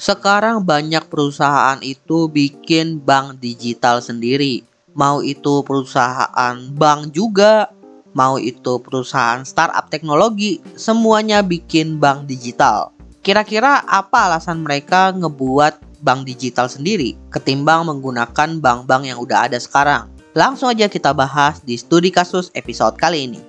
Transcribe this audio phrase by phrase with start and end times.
[0.00, 4.64] Sekarang banyak perusahaan itu bikin bank digital sendiri.
[4.96, 7.68] Mau itu perusahaan bank juga,
[8.16, 12.96] mau itu perusahaan startup teknologi, semuanya bikin bank digital.
[13.20, 20.08] Kira-kira apa alasan mereka ngebuat bank digital sendiri ketimbang menggunakan bank-bank yang udah ada sekarang?
[20.32, 23.40] Langsung aja kita bahas di studi kasus episode kali ini.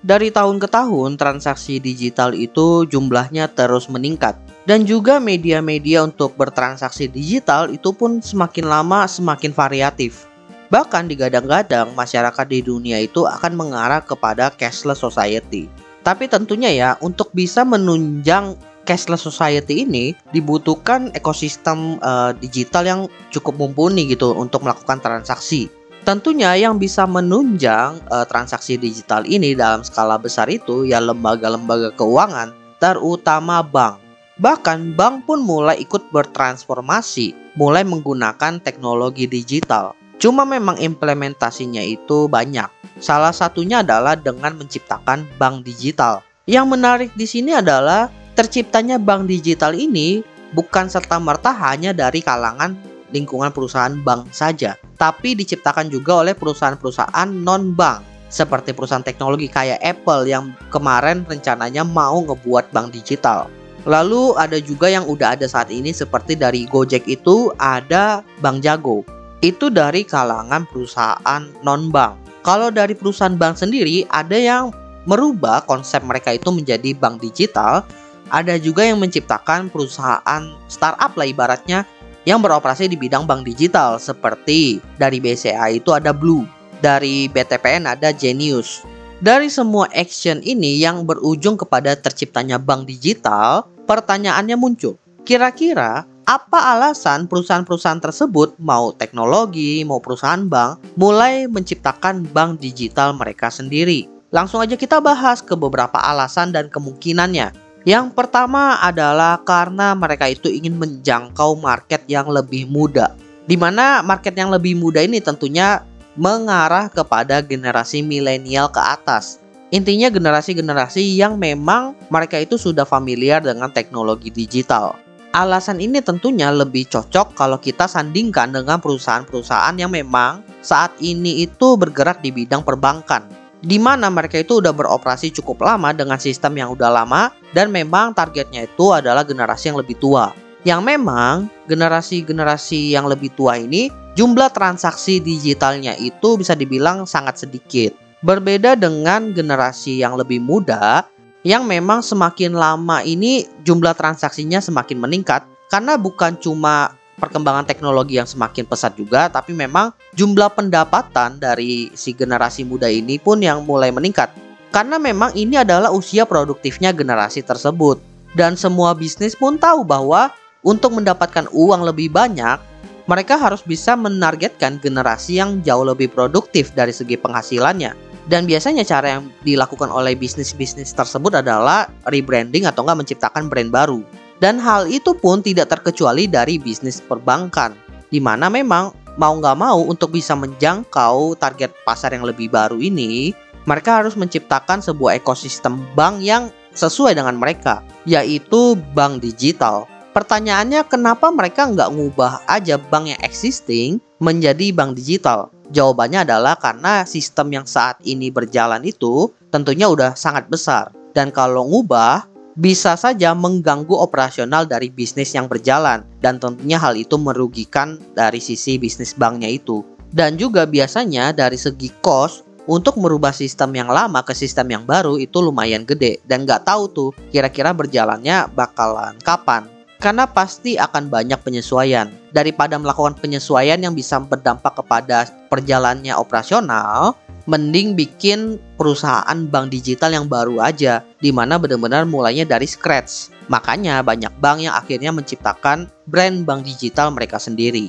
[0.00, 4.36] Dari tahun ke tahun, transaksi digital itu jumlahnya terus meningkat.
[4.64, 10.24] Dan juga media-media untuk bertransaksi digital itu pun semakin lama semakin variatif.
[10.72, 15.68] Bahkan digadang-gadang masyarakat di dunia itu akan mengarah kepada cashless society.
[16.00, 18.56] Tapi tentunya ya, untuk bisa menunjang
[18.88, 23.00] cashless society ini dibutuhkan ekosistem uh, digital yang
[23.32, 25.68] cukup mumpuni gitu untuk melakukan transaksi.
[26.04, 32.52] Tentunya yang bisa menunjang uh, transaksi digital ini dalam skala besar itu ya lembaga-lembaga keuangan,
[32.76, 34.03] terutama bank.
[34.34, 39.94] Bahkan bank pun mulai ikut bertransformasi, mulai menggunakan teknologi digital.
[40.18, 42.66] Cuma memang implementasinya itu banyak.
[42.98, 46.26] Salah satunya adalah dengan menciptakan bank digital.
[46.50, 52.74] Yang menarik di sini adalah terciptanya bank digital ini bukan serta merta hanya dari kalangan
[53.14, 60.26] lingkungan perusahaan bank saja, tapi diciptakan juga oleh perusahaan-perusahaan non-bank seperti perusahaan teknologi kayak Apple
[60.26, 63.46] yang kemarin rencananya mau ngebuat bank digital.
[63.84, 69.04] Lalu ada juga yang udah ada saat ini seperti dari Gojek itu ada Bank Jago.
[69.44, 72.16] Itu dari kalangan perusahaan non-bank.
[72.44, 74.72] Kalau dari perusahaan bank sendiri ada yang
[75.04, 77.84] merubah konsep mereka itu menjadi bank digital,
[78.32, 81.84] ada juga yang menciptakan perusahaan startup lah ibaratnya
[82.24, 86.48] yang beroperasi di bidang bank digital seperti dari BCA itu ada Blue,
[86.80, 88.84] dari BTPN ada Genius.
[89.24, 94.98] Dari semua action ini yang berujung kepada terciptanya bank digital, pertanyaannya muncul.
[95.24, 103.52] Kira-kira apa alasan perusahaan-perusahaan tersebut mau teknologi, mau perusahaan bank mulai menciptakan bank digital mereka
[103.52, 104.08] sendiri?
[104.32, 107.54] Langsung aja kita bahas ke beberapa alasan dan kemungkinannya.
[107.84, 113.12] Yang pertama adalah karena mereka itu ingin menjangkau market yang lebih muda.
[113.44, 115.84] Di mana market yang lebih muda ini tentunya
[116.16, 119.43] mengarah kepada generasi milenial ke atas.
[119.74, 124.94] Intinya generasi-generasi yang memang mereka itu sudah familiar dengan teknologi digital.
[125.34, 131.74] Alasan ini tentunya lebih cocok kalau kita sandingkan dengan perusahaan-perusahaan yang memang saat ini itu
[131.74, 133.26] bergerak di bidang perbankan
[133.64, 138.14] di mana mereka itu udah beroperasi cukup lama dengan sistem yang udah lama dan memang
[138.14, 140.30] targetnya itu adalah generasi yang lebih tua.
[140.62, 148.03] Yang memang generasi-generasi yang lebih tua ini jumlah transaksi digitalnya itu bisa dibilang sangat sedikit.
[148.24, 151.04] Berbeda dengan generasi yang lebih muda
[151.44, 158.24] yang memang semakin lama ini jumlah transaksinya semakin meningkat karena bukan cuma perkembangan teknologi yang
[158.24, 163.92] semakin pesat juga, tapi memang jumlah pendapatan dari si generasi muda ini pun yang mulai
[163.92, 164.32] meningkat.
[164.72, 168.00] Karena memang ini adalah usia produktifnya generasi tersebut.
[168.32, 170.32] Dan semua bisnis pun tahu bahwa
[170.64, 172.56] untuk mendapatkan uang lebih banyak,
[173.04, 178.13] mereka harus bisa menargetkan generasi yang jauh lebih produktif dari segi penghasilannya.
[178.24, 184.00] Dan biasanya cara yang dilakukan oleh bisnis-bisnis tersebut adalah rebranding atau enggak menciptakan brand baru.
[184.40, 187.76] Dan hal itu pun tidak terkecuali dari bisnis perbankan,
[188.08, 188.90] di mana memang
[189.20, 193.30] mau nggak mau untuk bisa menjangkau target pasar yang lebih baru ini,
[193.64, 199.86] mereka harus menciptakan sebuah ekosistem bank yang sesuai dengan mereka, yaitu bank digital.
[200.14, 205.50] Pertanyaannya kenapa mereka nggak ngubah aja bank yang existing menjadi bank digital?
[205.74, 210.94] Jawabannya adalah karena sistem yang saat ini berjalan itu tentunya udah sangat besar.
[211.18, 217.18] Dan kalau ngubah, bisa saja mengganggu operasional dari bisnis yang berjalan dan tentunya hal itu
[217.18, 219.82] merugikan dari sisi bisnis banknya itu.
[220.14, 225.18] Dan juga biasanya dari segi cost untuk merubah sistem yang lama ke sistem yang baru
[225.18, 229.73] itu lumayan gede dan nggak tahu tuh kira-kira berjalannya bakalan kapan.
[230.04, 232.12] Karena pasti akan banyak penyesuaian.
[232.28, 237.16] Daripada melakukan penyesuaian yang bisa berdampak kepada perjalannya operasional,
[237.48, 243.32] mending bikin perusahaan bank digital yang baru aja di mana benar-benar mulainya dari scratch.
[243.48, 247.88] Makanya banyak bank yang akhirnya menciptakan brand bank digital mereka sendiri.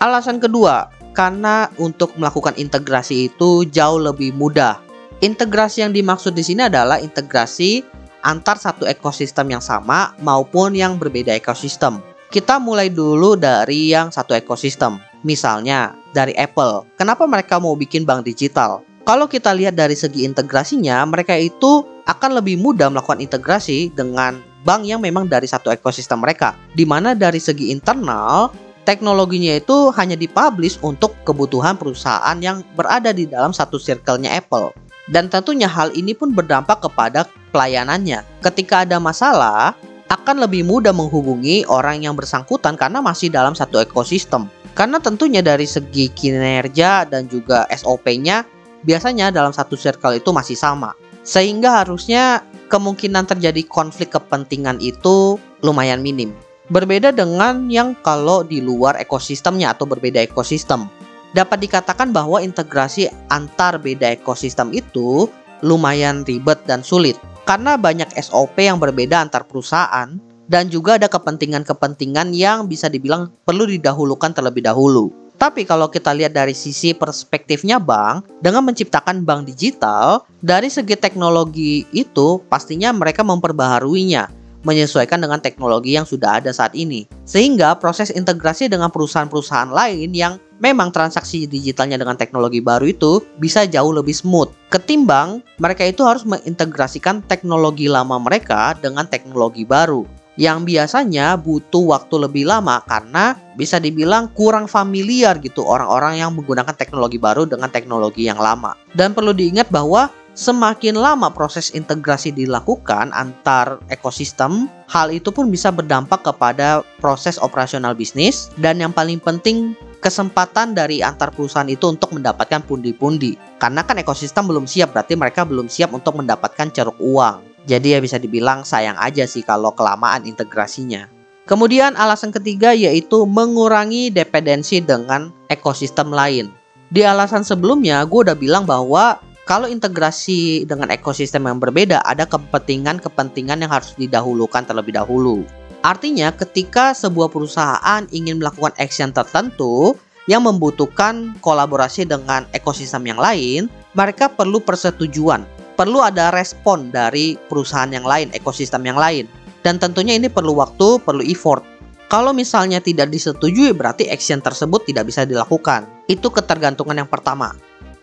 [0.00, 4.80] Alasan kedua, karena untuk melakukan integrasi itu jauh lebih mudah.
[5.20, 11.34] Integrasi yang dimaksud di sini adalah integrasi antar satu ekosistem yang sama maupun yang berbeda
[11.34, 12.02] ekosistem.
[12.28, 15.00] Kita mulai dulu dari yang satu ekosistem.
[15.26, 16.86] Misalnya dari Apple.
[16.94, 18.86] Kenapa mereka mau bikin bank digital?
[19.08, 24.84] Kalau kita lihat dari segi integrasinya, mereka itu akan lebih mudah melakukan integrasi dengan bank
[24.84, 26.52] yang memang dari satu ekosistem mereka.
[26.76, 28.52] Di mana dari segi internal,
[28.84, 34.87] teknologinya itu hanya dipublish untuk kebutuhan perusahaan yang berada di dalam satu circle-nya Apple.
[35.08, 38.24] Dan tentunya hal ini pun berdampak kepada pelayanannya.
[38.44, 39.72] Ketika ada masalah,
[40.08, 44.48] akan lebih mudah menghubungi orang yang bersangkutan karena masih dalam satu ekosistem.
[44.72, 48.44] Karena tentunya dari segi kinerja dan juga SOP-nya
[48.86, 50.96] biasanya dalam satu circle itu masih sama.
[51.24, 52.40] Sehingga harusnya
[52.72, 56.32] kemungkinan terjadi konflik kepentingan itu lumayan minim.
[56.68, 60.88] Berbeda dengan yang kalau di luar ekosistemnya atau berbeda ekosistem.
[61.36, 65.28] Dapat dikatakan bahwa integrasi antar beda ekosistem itu
[65.60, 72.32] lumayan ribet dan sulit karena banyak SOP yang berbeda antar perusahaan dan juga ada kepentingan-kepentingan
[72.32, 75.12] yang bisa dibilang perlu didahulukan terlebih dahulu.
[75.38, 81.86] Tapi kalau kita lihat dari sisi perspektifnya bank, dengan menciptakan bank digital, dari segi teknologi
[81.94, 84.26] itu pastinya mereka memperbaharuinya,
[84.66, 87.06] menyesuaikan dengan teknologi yang sudah ada saat ini.
[87.22, 93.64] Sehingga proses integrasi dengan perusahaan-perusahaan lain yang memang transaksi digitalnya dengan teknologi baru itu bisa
[93.66, 94.50] jauh lebih smooth.
[94.70, 100.04] Ketimbang mereka itu harus mengintegrasikan teknologi lama mereka dengan teknologi baru
[100.38, 106.78] yang biasanya butuh waktu lebih lama karena bisa dibilang kurang familiar gitu orang-orang yang menggunakan
[106.78, 108.78] teknologi baru dengan teknologi yang lama.
[108.94, 110.06] Dan perlu diingat bahwa
[110.38, 117.98] semakin lama proses integrasi dilakukan antar ekosistem, hal itu pun bisa berdampak kepada proses operasional
[117.98, 123.34] bisnis dan yang paling penting kesempatan dari antar perusahaan itu untuk mendapatkan pundi-pundi.
[123.58, 127.44] Karena kan ekosistem belum siap, berarti mereka belum siap untuk mendapatkan ceruk uang.
[127.68, 131.10] Jadi ya bisa dibilang sayang aja sih kalau kelamaan integrasinya.
[131.44, 136.52] Kemudian alasan ketiga yaitu mengurangi dependensi dengan ekosistem lain.
[136.88, 143.64] Di alasan sebelumnya gue udah bilang bahwa kalau integrasi dengan ekosistem yang berbeda ada kepentingan-kepentingan
[143.64, 145.44] yang harus didahulukan terlebih dahulu.
[145.86, 149.94] Artinya ketika sebuah perusahaan ingin melakukan action tertentu
[150.26, 157.86] yang membutuhkan kolaborasi dengan ekosistem yang lain, mereka perlu persetujuan perlu ada respon dari perusahaan
[157.86, 159.30] yang lain, ekosistem yang lain.
[159.62, 161.62] Dan tentunya ini perlu waktu, perlu effort.
[162.10, 165.86] Kalau misalnya tidak disetujui berarti action tersebut tidak bisa dilakukan.
[166.10, 167.54] Itu ketergantungan yang pertama.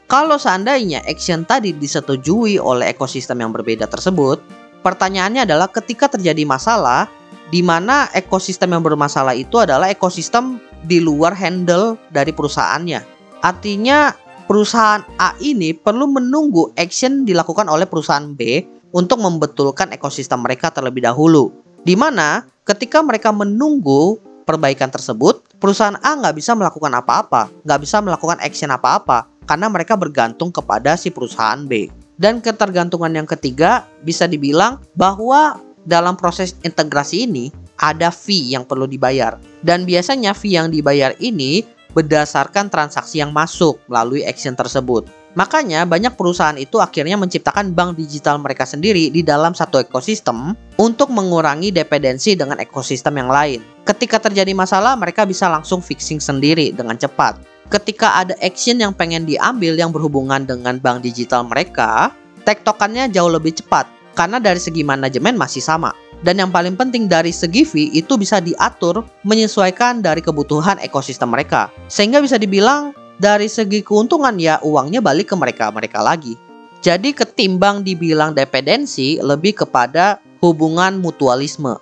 [0.07, 4.39] Kalau seandainya action tadi disetujui oleh ekosistem yang berbeda tersebut,
[4.85, 7.09] pertanyaannya adalah ketika terjadi masalah,
[7.53, 13.01] di mana ekosistem yang bermasalah itu adalah ekosistem di luar handle dari perusahaannya.
[13.45, 14.13] Artinya
[14.49, 18.65] perusahaan A ini perlu menunggu action dilakukan oleh perusahaan B
[18.95, 21.51] untuk membetulkan ekosistem mereka terlebih dahulu.
[21.85, 28.01] Di mana ketika mereka menunggu perbaikan tersebut, perusahaan A nggak bisa melakukan apa-apa, nggak bisa
[28.01, 31.89] melakukan action apa-apa, karena mereka bergantung kepada si perusahaan B.
[32.15, 38.89] Dan ketergantungan yang ketiga bisa dibilang bahwa dalam proses integrasi ini ada fee yang perlu
[38.89, 39.37] dibayar.
[39.61, 41.63] Dan biasanya fee yang dibayar ini
[41.95, 45.07] berdasarkan transaksi yang masuk melalui action tersebut.
[45.35, 51.11] Makanya banyak perusahaan itu akhirnya menciptakan bank digital mereka sendiri di dalam satu ekosistem untuk
[51.11, 53.59] mengurangi dependensi dengan ekosistem yang lain.
[53.83, 57.35] Ketika terjadi masalah, mereka bisa langsung fixing sendiri dengan cepat.
[57.67, 62.15] Ketika ada action yang pengen diambil yang berhubungan dengan bank digital mereka,
[62.47, 65.91] tektokannya jauh lebih cepat karena dari segi manajemen masih sama.
[66.23, 71.69] Dan yang paling penting dari segi fee itu bisa diatur menyesuaikan dari kebutuhan ekosistem mereka.
[71.91, 76.39] Sehingga bisa dibilang dari segi keuntungan ya uangnya balik ke mereka-mereka lagi.
[76.79, 81.81] Jadi ketimbang dibilang dependensi lebih kepada hubungan mutualisme.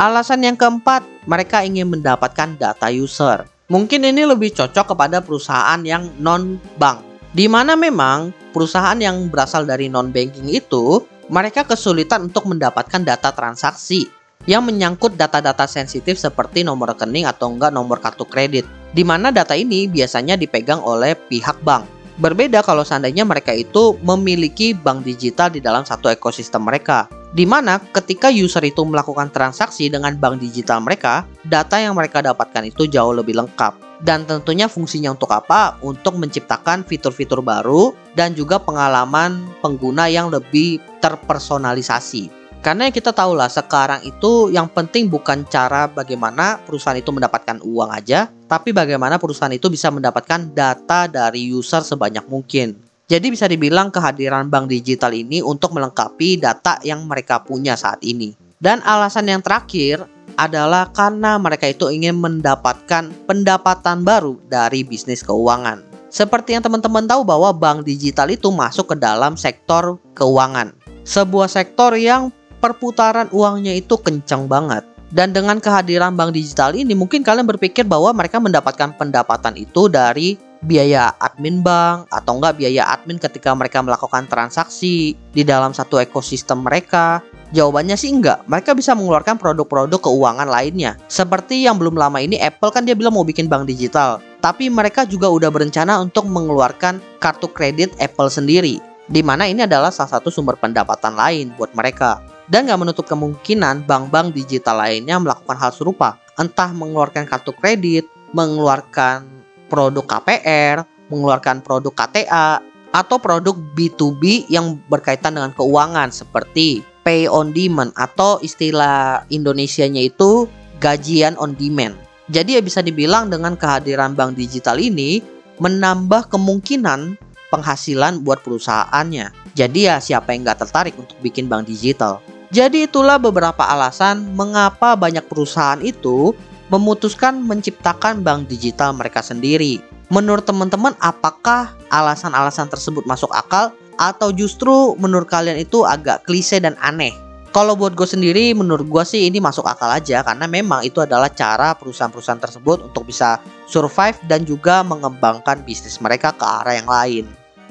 [0.00, 3.44] Alasan yang keempat, mereka ingin mendapatkan data user.
[3.68, 7.04] Mungkin ini lebih cocok kepada perusahaan yang non-bank.
[7.30, 14.10] Di mana memang perusahaan yang berasal dari non-banking itu mereka kesulitan untuk mendapatkan data transaksi
[14.50, 19.54] yang menyangkut data-data sensitif seperti nomor rekening atau enggak nomor kartu kredit, di mana data
[19.54, 21.86] ini biasanya dipegang oleh pihak bank.
[22.18, 27.78] Berbeda kalau seandainya mereka itu memiliki bank digital di dalam satu ekosistem mereka, di mana
[27.78, 33.14] ketika user itu melakukan transaksi dengan bank digital mereka, data yang mereka dapatkan itu jauh
[33.14, 35.76] lebih lengkap dan tentunya fungsinya untuk apa?
[35.84, 42.40] Untuk menciptakan fitur-fitur baru dan juga pengalaman pengguna yang lebih terpersonalisasi.
[42.60, 47.88] Karena kita tahu lah sekarang itu yang penting bukan cara bagaimana perusahaan itu mendapatkan uang
[47.88, 52.76] aja, tapi bagaimana perusahaan itu bisa mendapatkan data dari user sebanyak mungkin.
[53.08, 58.36] Jadi bisa dibilang kehadiran bank digital ini untuk melengkapi data yang mereka punya saat ini.
[58.60, 60.04] Dan alasan yang terakhir
[60.40, 65.84] adalah karena mereka itu ingin mendapatkan pendapatan baru dari bisnis keuangan.
[66.08, 70.72] Seperti yang teman-teman tahu bahwa bank digital itu masuk ke dalam sektor keuangan.
[71.04, 74.82] Sebuah sektor yang perputaran uangnya itu kencang banget.
[75.10, 80.38] Dan dengan kehadiran bank digital ini mungkin kalian berpikir bahwa mereka mendapatkan pendapatan itu dari
[80.60, 86.62] biaya admin bank atau enggak biaya admin ketika mereka melakukan transaksi di dalam satu ekosistem
[86.62, 87.24] mereka.
[87.50, 88.46] Jawabannya sih enggak.
[88.46, 90.94] Mereka bisa mengeluarkan produk-produk keuangan lainnya.
[91.10, 94.22] Seperti yang belum lama ini Apple kan dia bilang mau bikin bank digital.
[94.38, 98.78] Tapi mereka juga udah berencana untuk mengeluarkan kartu kredit Apple sendiri.
[99.10, 103.86] Di mana ini adalah salah satu sumber pendapatan lain buat mereka dan nggak menutup kemungkinan
[103.86, 109.26] bank-bank digital lainnya melakukan hal serupa, entah mengeluarkan kartu kredit, mengeluarkan
[109.66, 117.52] produk KPR, mengeluarkan produk KTA, atau produk B2B yang berkaitan dengan keuangan seperti pay on
[117.54, 120.48] demand atau istilah Indonesianya itu
[120.80, 121.96] gajian on demand.
[122.30, 125.18] Jadi ya bisa dibilang dengan kehadiran bank digital ini
[125.58, 127.18] menambah kemungkinan
[127.50, 129.52] penghasilan buat perusahaannya.
[129.58, 132.22] Jadi ya siapa yang nggak tertarik untuk bikin bank digital?
[132.50, 136.34] Jadi itulah beberapa alasan mengapa banyak perusahaan itu
[136.70, 139.82] memutuskan menciptakan bank digital mereka sendiri.
[140.10, 146.72] Menurut teman-teman apakah alasan-alasan tersebut masuk akal atau justru menurut kalian itu agak klise dan
[146.80, 147.12] aneh?
[147.50, 151.28] Kalau buat gue sendiri, menurut gue sih ini masuk akal aja karena memang itu adalah
[151.28, 157.24] cara perusahaan-perusahaan tersebut untuk bisa survive dan juga mengembangkan bisnis mereka ke arah yang lain.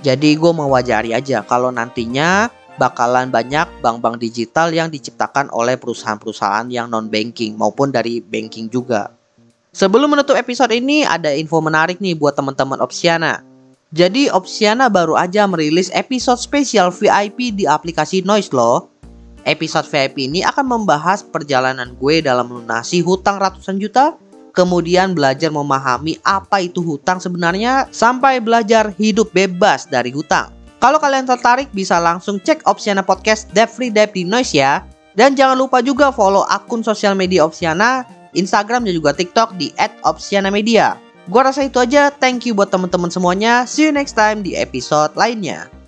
[0.03, 6.91] Jadi gue mewajari aja kalau nantinya bakalan banyak bank-bank digital yang diciptakan oleh perusahaan-perusahaan yang
[6.91, 9.15] non-banking maupun dari banking juga.
[9.71, 13.48] Sebelum menutup episode ini, ada info menarik nih buat teman-teman Opsiana.
[13.89, 18.93] Jadi Opsiana baru aja merilis episode spesial VIP di aplikasi Noise loh.
[19.49, 24.13] Episode VIP ini akan membahas perjalanan gue dalam melunasi hutang ratusan juta,
[24.53, 30.53] kemudian belajar memahami apa itu hutang sebenarnya, sampai belajar hidup bebas dari hutang.
[30.77, 34.85] Kalau kalian tertarik bisa langsung cek Opsiana Podcast Debt Free Debt di Noise ya.
[35.17, 38.05] Dan jangan lupa juga follow akun sosial media Opsiana,
[38.37, 39.73] Instagram dan juga TikTok di
[40.05, 41.08] @opsianamedia.
[41.29, 42.09] Gua rasa itu aja.
[42.09, 43.69] Thank you buat teman-teman semuanya.
[43.69, 45.78] See you next time di episode lainnya.